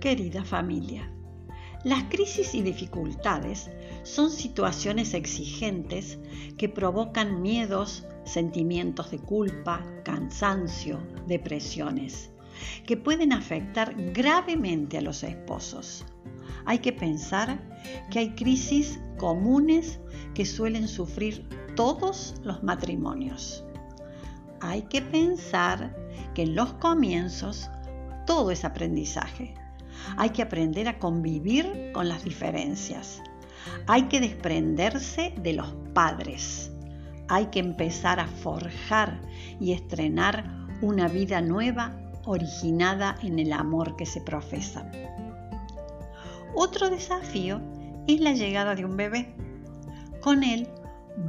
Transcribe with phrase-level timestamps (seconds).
[0.00, 1.12] Querida familia,
[1.84, 3.70] las crisis y dificultades
[4.02, 6.18] son situaciones exigentes
[6.56, 12.30] que provocan miedos, sentimientos de culpa, cansancio, depresiones,
[12.86, 16.06] que pueden afectar gravemente a los esposos.
[16.64, 17.60] Hay que pensar
[18.10, 20.00] que hay crisis comunes
[20.32, 21.46] que suelen sufrir
[21.76, 23.66] todos los matrimonios.
[24.62, 25.94] Hay que pensar
[26.34, 27.70] que en los comienzos
[28.26, 29.54] todo es aprendizaje.
[30.16, 33.22] Hay que aprender a convivir con las diferencias.
[33.86, 36.70] Hay que desprenderse de los padres.
[37.28, 39.20] Hay que empezar a forjar
[39.60, 40.44] y estrenar
[40.82, 44.90] una vida nueva originada en el amor que se profesa.
[46.54, 47.60] Otro desafío
[48.06, 49.34] es la llegada de un bebé.
[50.20, 50.68] Con él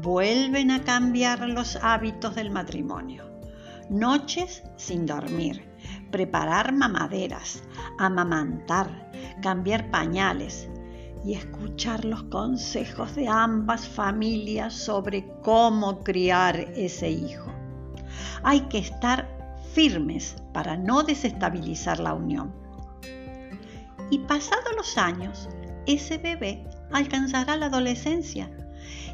[0.02, 3.30] vuelven a cambiar los hábitos del matrimonio.
[3.90, 5.71] Noches sin dormir,
[6.12, 7.64] preparar mamaderas,
[7.98, 10.70] amamantar, cambiar pañales
[11.26, 17.52] y escuchar los consejos de ambas familias sobre cómo criar ese hijo.
[18.44, 19.28] Hay que estar
[19.74, 22.54] firmes para no desestabilizar la unión.
[24.10, 25.48] Y pasados los años,
[25.86, 28.50] ese bebé alcanzará la adolescencia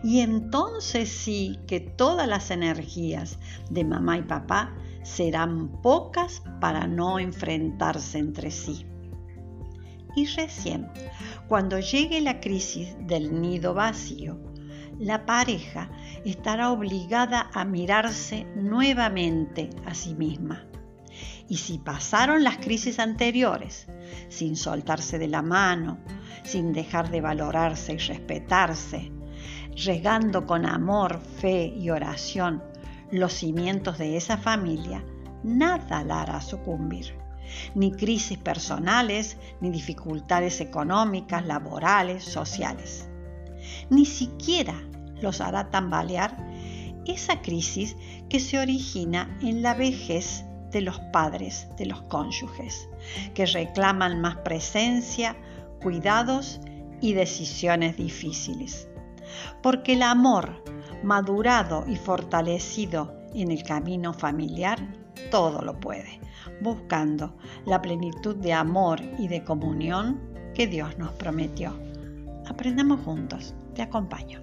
[0.03, 3.37] y entonces sí que todas las energías
[3.69, 4.73] de mamá y papá
[5.07, 8.85] serán pocas para no enfrentarse entre sí.
[10.15, 10.89] Y recién,
[11.47, 14.37] cuando llegue la crisis del nido vacío,
[14.99, 15.89] la pareja
[16.25, 20.65] estará obligada a mirarse nuevamente a sí misma.
[21.47, 23.87] Y si pasaron las crisis anteriores
[24.27, 25.99] sin soltarse de la mano,
[26.43, 29.11] sin dejar de valorarse y respetarse,
[29.85, 32.61] regando con amor, fe y oración
[33.11, 35.03] los cimientos de esa familia,
[35.43, 37.13] nada la hará sucumbir.
[37.75, 43.07] Ni crisis personales, ni dificultades económicas, laborales, sociales.
[43.89, 44.75] Ni siquiera
[45.21, 46.35] los hará tambalear
[47.05, 47.95] esa crisis
[48.29, 52.89] que se origina en la vejez de los padres, de los cónyuges,
[53.33, 55.37] que reclaman más presencia,
[55.81, 56.59] cuidados
[56.99, 58.89] y decisiones difíciles
[59.61, 60.63] porque el amor
[61.03, 64.79] madurado y fortalecido en el camino familiar
[65.31, 66.19] todo lo puede,
[66.61, 67.35] buscando
[67.65, 70.19] la plenitud de amor y de comunión
[70.53, 71.73] que Dios nos prometió.
[72.47, 74.41] Aprendamos juntos, te acompaño.